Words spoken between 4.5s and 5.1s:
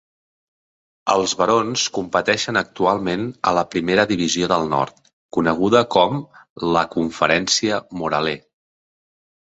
del Nord,